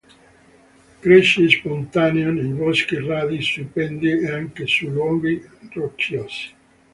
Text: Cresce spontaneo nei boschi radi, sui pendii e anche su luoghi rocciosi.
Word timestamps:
Cresce 1.01 1.47
spontaneo 1.47 2.31
nei 2.31 2.51
boschi 2.57 2.95
radi, 2.99 3.39
sui 3.43 3.65
pendii 3.65 4.21
e 4.21 4.31
anche 4.31 4.65
su 4.65 4.89
luoghi 4.89 5.47
rocciosi. 5.73 6.53